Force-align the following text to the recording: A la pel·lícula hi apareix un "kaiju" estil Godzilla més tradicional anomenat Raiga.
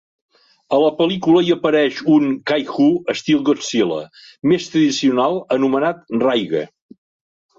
A 0.75 0.77
la 0.83 0.87
pel·lícula 0.99 1.41
hi 1.47 1.51
apareix 1.55 1.99
un 2.13 2.25
"kaiju" 2.51 2.87
estil 3.13 3.43
Godzilla 3.49 3.99
més 4.53 4.67
tradicional 4.71 5.39
anomenat 5.57 6.01
Raiga. 6.27 6.65